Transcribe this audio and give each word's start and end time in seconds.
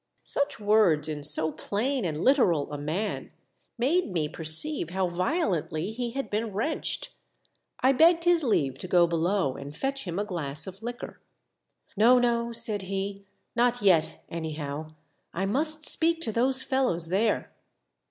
Such 0.23 0.59
words 0.59 1.07
in 1.07 1.21
so 1.23 1.51
plain 1.51 2.05
and 2.05 2.23
literal 2.23 2.71
a 2.73 2.77
man 2.79 3.31
made 3.77 4.11
me 4.11 4.27
perceive 4.27 4.89
how 4.89 5.07
violently 5.07 5.91
he 5.91 6.09
had 6.09 6.27
been 6.27 6.51
wrenched. 6.53 7.09
I 7.81 7.91
begged 7.91 8.23
his 8.23 8.43
leave 8.43 8.79
to 8.79 8.87
go 8.87 9.05
below 9.05 9.53
and 9.55 9.77
fetch 9.77 10.05
him 10.05 10.17
a 10.17 10.25
glass 10.25 10.65
of 10.65 10.81
liquor. 10.81 11.19
*' 11.59 11.65
No. 11.95 12.17
no," 12.17 12.51
said 12.51 12.81
he, 12.81 13.25
"not 13.55 13.83
yet, 13.83 14.23
anyhow. 14.27 14.95
I 15.35 15.45
must 15.45 15.85
speak 15.87 16.19
to 16.21 16.31
those 16.31 16.63
fellows 16.63 17.09
there." 17.09 17.51